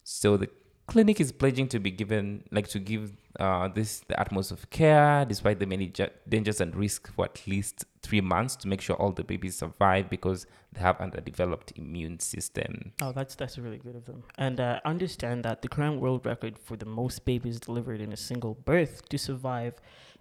[0.03, 0.49] So the
[0.89, 5.23] clinic is pledging to be given, like to give uh, this the utmost of care
[5.23, 8.95] despite the many ja- dangers and risks for at least three months to make sure
[8.95, 12.91] all the babies survive because they have underdeveloped immune system.
[13.01, 14.23] Oh, that's that's really good of them.
[14.37, 18.17] And uh, understand that the current world record for the most babies delivered in a
[18.17, 19.75] single birth to survive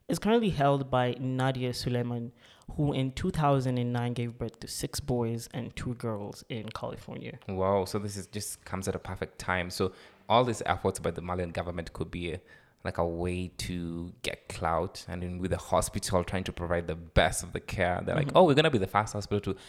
[0.08, 2.30] is currently held by Nadya Suleman,
[2.76, 7.38] who in 2009 gave birth to six boys and two girls in California.
[7.46, 9.70] Wow, so this is just comes at a perfect time.
[9.70, 9.92] So
[10.28, 12.40] all these efforts by the Malian government could be a,
[12.84, 16.94] like a way to get clout, and then with the hospital trying to provide the
[16.94, 18.36] best of the care, they're like, mm-hmm.
[18.36, 19.60] oh, we're gonna be the first hospital to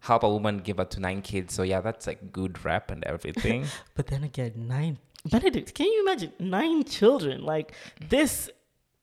[0.00, 1.54] help a woman give birth to nine kids.
[1.54, 3.66] So yeah, that's like good rep and everything.
[3.94, 4.98] But then again, nine.
[5.30, 7.42] Benedict, can you imagine nine children?
[7.42, 7.72] Like
[8.08, 8.50] this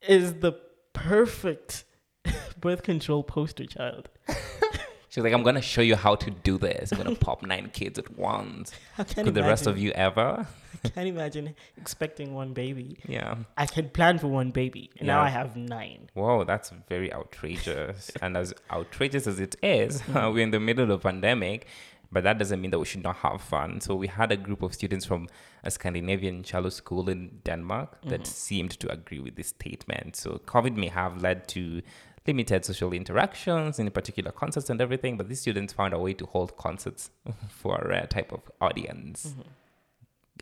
[0.08, 0.54] is the
[0.94, 1.86] perfect
[2.62, 4.10] birth control poster child.
[5.10, 6.92] She's like, I'm gonna show you how to do this.
[6.92, 8.72] I'm gonna pop nine kids at once.
[8.96, 10.48] Could the rest of you ever?
[10.96, 12.98] Can't imagine expecting one baby.
[13.08, 13.36] Yeah.
[13.58, 14.89] I can plan for one baby.
[14.98, 16.10] And Now I have nine.
[16.13, 18.12] Whoa, that's very outrageous.
[18.22, 21.67] and as outrageous as it is, uh, we're in the middle of a pandemic,
[22.12, 23.80] but that doesn't mean that we should not have fun.
[23.80, 25.28] So we had a group of students from
[25.63, 28.24] a Scandinavian Cello school in Denmark that mm-hmm.
[28.24, 30.15] seemed to agree with this statement.
[30.15, 31.82] So COVID may have led to
[32.28, 36.26] limited social interactions, in particular concerts and everything, but these students found a way to
[36.26, 37.10] hold concerts
[37.50, 39.28] for a rare type of audience.
[39.28, 39.41] Mm-hmm.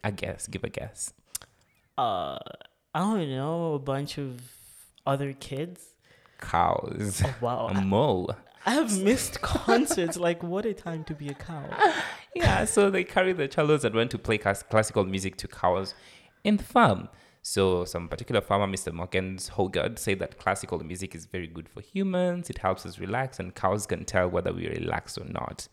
[0.03, 1.13] I guess, give a guess.
[1.97, 2.37] Uh,
[2.93, 4.41] I don't know, a bunch of
[5.05, 5.85] other kids.
[6.39, 7.21] Cows.
[7.25, 7.67] Oh, wow.
[7.67, 8.27] A mo.
[8.65, 10.17] I have missed concerts.
[10.17, 11.65] Like, what a time to be a cow.
[12.35, 15.93] yeah, so they carried the cellos and went to play class- classical music to cows
[16.43, 17.09] in the farm.
[17.41, 18.91] So some particular farmer, Mr.
[18.93, 22.49] Mogens Haugaard, said that classical music is very good for humans.
[22.49, 25.67] It helps us relax, and cows can tell whether we relax or not.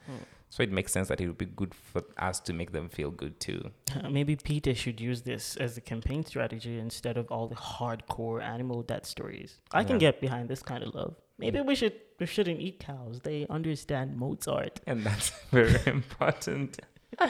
[0.57, 3.11] So it makes sense that it would be good for us to make them feel
[3.11, 3.73] good too.
[4.11, 8.81] Maybe PETA should use this as a campaign strategy instead of all the hardcore animal
[8.81, 9.61] death stories.
[9.73, 11.15] I can get behind this kind of love.
[11.37, 13.21] Maybe we should we shouldn't eat cows.
[13.23, 14.81] They understand Mozart.
[14.87, 16.81] and that's very important.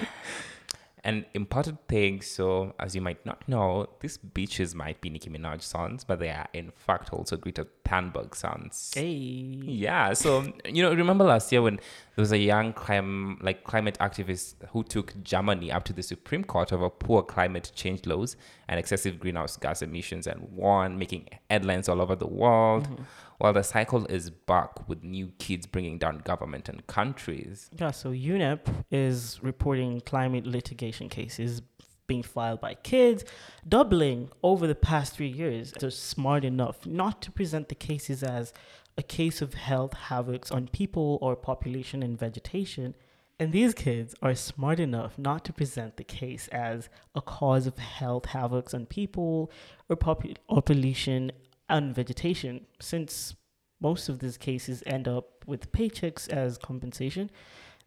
[1.03, 5.65] An important thing, so as you might not know, these beaches might be Nicki Minaj's
[5.65, 8.91] songs, but they are in fact also Greta Thunberg sounds.
[8.95, 9.07] Hey.
[9.07, 13.97] Yeah, so you know, remember last year when there was a young clim- like climate
[14.01, 18.37] activist who took Germany up to the Supreme Court over poor climate change laws
[18.69, 22.85] and excessive greenhouse gas emissions and won, making headlines all over the world.
[22.85, 23.03] Mm-hmm.
[23.39, 27.69] While the cycle is back with new kids bringing down government and countries.
[27.79, 31.61] Yeah, so UNEP is reporting climate litigation cases
[32.07, 33.25] being filed by kids,
[33.69, 35.73] doubling over the past three years.
[35.73, 38.53] They're smart enough not to present the cases as
[38.99, 42.95] a case of health havocs on people or population and vegetation.
[43.39, 47.79] And these kids are smart enough not to present the case as a cause of
[47.79, 49.51] health havocs on people
[49.89, 51.33] or popu- or pollution
[51.69, 53.35] and vegetation, since
[53.81, 57.31] most of these cases end up with paychecks as compensation.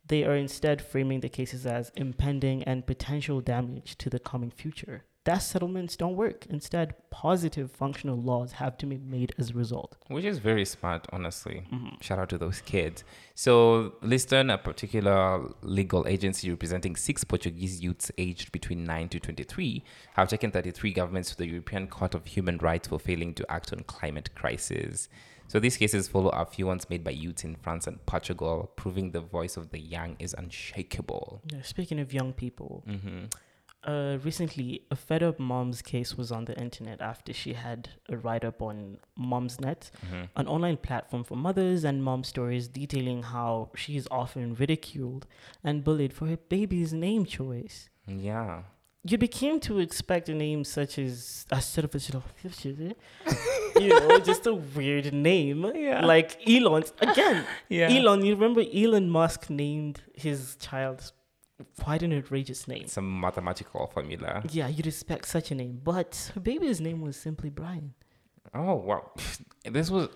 [0.09, 5.05] They are instead framing the cases as impending and potential damage to the coming future.
[5.25, 6.47] That settlements don't work.
[6.49, 9.95] Instead, positive functional laws have to be made as a result.
[10.07, 11.67] Which is very smart, honestly.
[11.71, 12.01] Mm-hmm.
[12.01, 13.03] Shout out to those kids.
[13.35, 19.83] So, Lisbon, a particular legal agency representing six Portuguese youths aged between 9 to 23,
[20.13, 23.71] have taken 33 governments to the European Court of Human Rights for failing to act
[23.71, 25.09] on climate crisis.
[25.49, 29.11] So, these cases follow a few ones made by youths in France and Portugal, proving
[29.11, 31.41] the voice of the young is unshakable.
[31.51, 33.25] Yeah, speaking of young people, hmm
[33.85, 38.17] uh, recently a fed up mom's case was on the internet after she had a
[38.17, 43.69] write up on Mumsnet, hmm an online platform for mothers and mom stories detailing how
[43.75, 45.25] she is often ridiculed
[45.63, 47.89] and bullied for her baby's name choice.
[48.07, 48.63] Yeah.
[49.03, 51.61] You became to expect a name such as a
[53.79, 55.71] you know, just a weird name.
[55.73, 56.05] Yeah.
[56.05, 56.83] Like Elon.
[56.99, 57.89] Again, Yeah.
[57.89, 61.13] Elon, you remember Elon Musk named his child
[61.79, 62.87] quite an outrageous name.
[62.87, 64.43] Some mathematical formula.
[64.49, 65.79] Yeah, you'd expect such a name.
[65.83, 67.93] But her baby's name was simply Brian.
[68.53, 69.11] Oh wow,
[69.63, 70.09] this was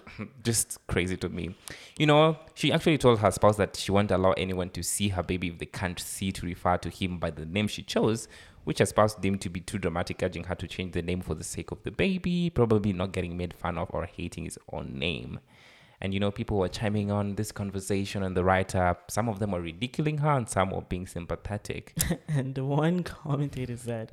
[0.44, 1.56] just crazy to me.
[2.00, 5.22] You know, she actually told her spouse that she won't allow anyone to see her
[5.22, 8.28] baby if they can't see to refer to him by the name she chose,
[8.64, 11.36] which her spouse deemed to be too dramatic, urging her to change the name for
[11.36, 14.98] the sake of the baby, probably not getting made fun of or hating his own
[14.98, 15.40] name.
[16.02, 19.10] And you know, people were chiming on this conversation and the write up.
[19.10, 21.96] Some of them were ridiculing her, and some were being sympathetic.
[22.28, 24.12] And one commentator said,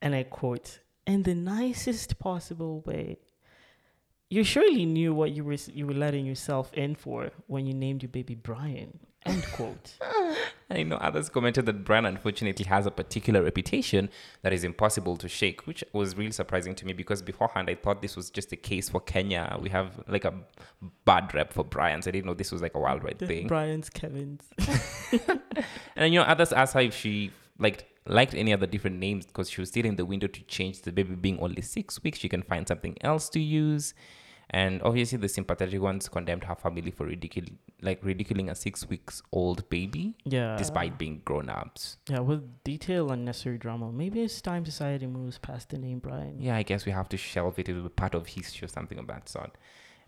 [0.00, 3.18] and I quote, in the nicest possible way,
[4.30, 8.02] you surely knew what you were you were letting yourself in for when you named
[8.02, 9.00] your baby Brian.
[9.24, 9.94] End quote.
[10.74, 14.08] You know, others commented that Brian unfortunately has a particular reputation
[14.42, 18.02] that is impossible to shake, which was really surprising to me because beforehand I thought
[18.02, 19.56] this was just a case for Kenya.
[19.60, 20.34] We have like a
[21.04, 22.08] bad rep for Brian's.
[22.08, 23.46] I didn't know this was like a worldwide thing.
[23.46, 24.48] Brian's Kevin's.
[25.96, 29.48] And you know, others asked her if she like liked any other different names because
[29.48, 32.18] she was still in the window to change the baby being only six weeks.
[32.18, 33.94] She can find something else to use.
[34.50, 39.22] And obviously, the sympathetic ones condemned her family for ridicul- like ridiculing a six weeks
[39.32, 40.56] old baby Yeah.
[40.56, 41.96] despite being grown ups.
[42.08, 43.90] Yeah, with detail unnecessary drama.
[43.90, 46.40] Maybe it's time society moves past the name Brian.
[46.40, 47.68] Yeah, I guess we have to shelve it.
[47.68, 49.56] It will be part of history or something of that sort.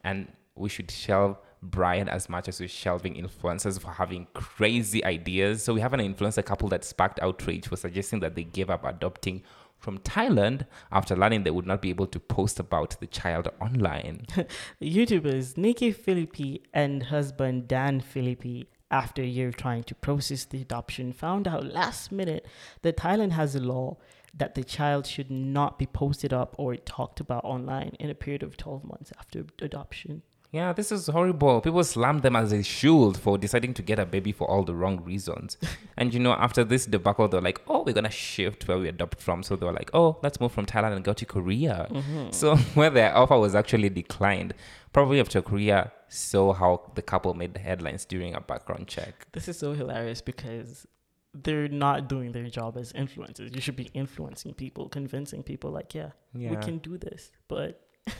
[0.04, 5.62] And we should shelve Brian as much as we're shelving influencers for having crazy ideas.
[5.62, 8.84] So we have an influencer couple that sparked outrage for suggesting that they gave up
[8.84, 9.42] adopting
[9.78, 14.26] from Thailand after learning they would not be able to post about the child online.
[14.82, 21.12] YouTubers Nikki Phillippi and husband Dan Phillippi, after a year trying to process the adoption,
[21.12, 22.46] found out last minute
[22.82, 23.96] that Thailand has a law
[24.34, 28.42] that the child should not be posted up or talked about online in a period
[28.42, 30.22] of 12 months after adoption.
[30.56, 31.60] Yeah, this is horrible.
[31.60, 34.74] People slammed them as a shield for deciding to get a baby for all the
[34.74, 35.58] wrong reasons.
[35.98, 39.20] and you know, after this debacle, they're like, oh, we're to shift where we adopt
[39.20, 39.42] from.
[39.42, 41.86] So they were like, oh, let's move from Thailand and go to Korea.
[41.90, 42.30] Mm-hmm.
[42.30, 44.54] So where their offer was actually declined,
[44.94, 49.26] probably after Korea saw how the couple made the headlines during a background check.
[49.32, 50.86] This is so hilarious because
[51.34, 53.54] they're not doing their job as influencers.
[53.54, 57.30] You should be influencing people, convincing people, like, yeah, we can do this.
[57.46, 57.82] But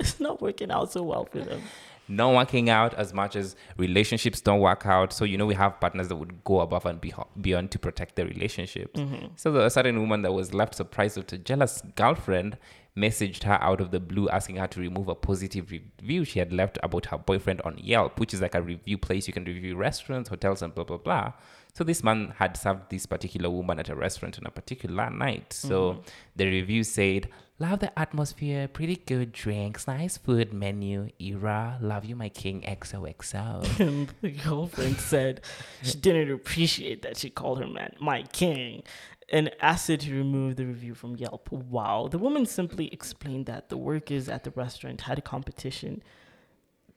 [0.00, 1.62] it's not working out so well for them.
[2.08, 5.12] not working out as much as relationships don't work out.
[5.12, 7.00] So, you know, we have partners that would go above and
[7.40, 8.98] beyond to protect their relationships.
[8.98, 9.26] Mm-hmm.
[9.36, 12.58] So, a certain woman that was left surprised that a jealous girlfriend
[12.96, 16.52] messaged her out of the blue asking her to remove a positive review she had
[16.52, 19.76] left about her boyfriend on Yelp, which is like a review place you can review
[19.76, 21.32] restaurants, hotels, and blah, blah, blah.
[21.74, 25.52] So, this man had served this particular woman at a restaurant on a particular night.
[25.52, 26.00] So, mm-hmm.
[26.36, 27.28] the review said,
[27.62, 33.78] Love the atmosphere, pretty good drinks, nice food menu, era, love you, my king, XOXO.
[33.78, 35.42] And the girlfriend said
[35.80, 38.82] she didn't appreciate that she called her man my king.
[39.28, 41.52] and asked her to remove the review from Yelp.
[41.52, 42.08] Wow.
[42.10, 46.02] The woman simply explained that the workers at the restaurant had a competition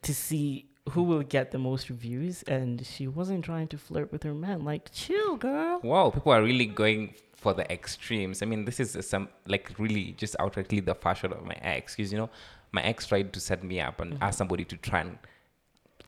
[0.01, 4.23] to see who will get the most reviews, and she wasn't trying to flirt with
[4.23, 4.63] her man.
[4.63, 5.79] Like, chill, girl.
[5.83, 7.13] Wow, people are really going
[7.45, 8.41] for the extremes.
[8.41, 11.95] I mean, this is some like really just outrightly the fashion of my ex.
[11.95, 12.31] Because you know,
[12.71, 14.23] my ex tried to set me up and mm-hmm.
[14.23, 15.19] ask somebody to try and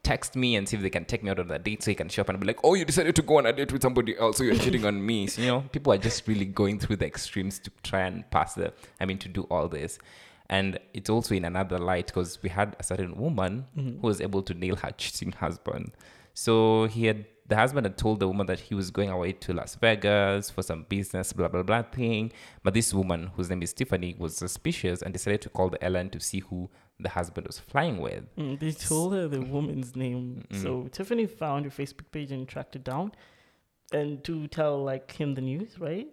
[0.01, 1.95] text me and see if they can take me out on a date so he
[1.95, 3.83] can show up and be like, oh, you decided to go on a date with
[3.83, 5.27] somebody else, so you're cheating on me.
[5.33, 8.55] So, you know, people are just really going through the extremes to try and pass
[8.55, 9.99] the, I mean, to do all this.
[10.49, 13.99] And it's also in another light because we had a certain woman mm-hmm.
[13.99, 15.91] who was able to nail her cheating husband.
[16.33, 19.54] So he had the husband had told the woman that he was going away to
[19.54, 22.32] Las Vegas for some business, blah blah blah thing.
[22.64, 26.10] But this woman, whose name is Tiffany, was suspicious and decided to call the airline
[26.12, 26.70] to see who
[27.00, 28.24] the husband was flying with.
[28.36, 30.45] Mm, they told her the woman's name.
[30.52, 30.62] Mm.
[30.62, 33.12] So Tiffany found her Facebook page and tracked it down,
[33.93, 36.08] and to tell like him the news, right?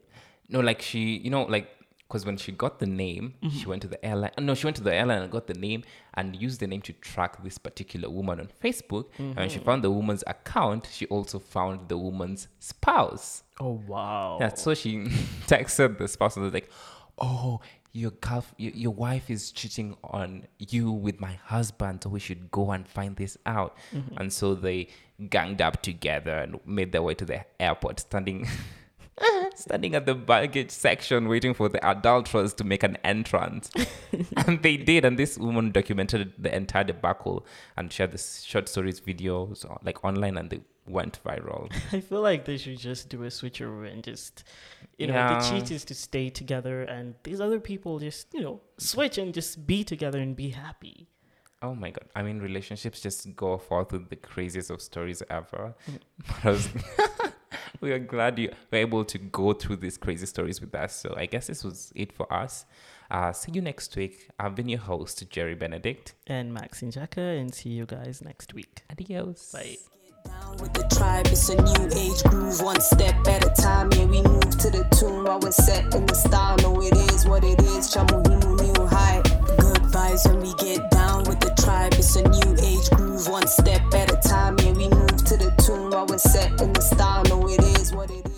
[0.49, 1.69] No, like she, you know, like
[2.15, 3.59] because when she got the name, mm-hmm.
[3.59, 4.31] she went to the airline.
[4.39, 5.83] No, she went to the airline and got the name
[6.15, 9.07] and used the name to track this particular woman on Facebook.
[9.15, 9.23] Mm-hmm.
[9.23, 9.67] And when she mm-hmm.
[9.67, 13.43] found the woman's account, she also found the woman's spouse.
[13.59, 14.39] Oh wow!
[14.41, 14.99] Yeah, so she
[15.49, 16.71] texted the spouse and was like,
[17.19, 17.61] "Oh,
[17.91, 22.49] your girl, your, your wife is cheating on you with my husband, so we should
[22.53, 24.19] go and find this out." Mm-hmm.
[24.19, 24.87] And so they
[25.31, 28.47] ganged up together and made their way to the airport, standing.
[29.57, 33.71] standing at the baggage section waiting for the adulterers to make an entrance.
[34.37, 35.05] and they did.
[35.05, 37.47] And this woman documented the entire debacle
[37.77, 41.73] and shared the short stories videos uh, like online and they went viral.
[41.93, 44.45] I feel like they should just do a switcheroo and just,
[44.99, 45.39] you know, yeah.
[45.39, 49.33] the cheat is to stay together and these other people just, you know, switch and
[49.33, 51.09] just be together and be happy.
[51.63, 52.05] Oh my god!
[52.15, 55.75] I mean, relationships just go forth with the craziest of stories ever.
[56.43, 57.33] Mm.
[57.85, 60.97] we are glad you were able to go through these crazy stories with us.
[60.97, 62.65] So I guess this was it for us.
[63.11, 64.31] Uh, see you next week.
[64.41, 66.15] I've been your host, Jerry Benedict.
[66.27, 68.83] And Maxine Jacka, and see you guys next week.
[68.91, 69.53] Adios.
[69.53, 69.77] Bye.
[70.25, 73.93] Down With the tribe, it's a new age groove, one step at a time.
[73.93, 76.57] Yeah, we move to the tune while we're set in the style.
[76.63, 77.93] No, it is what it is.
[77.93, 79.21] Chamuhimu new high.
[79.59, 81.93] Good vibes when we get down with the tribe.
[81.93, 84.57] It's a new age groove, one step at a time.
[84.61, 85.04] Yeah, we move
[85.67, 87.25] tune, was set in the style.
[87.25, 88.34] No, it is what it is.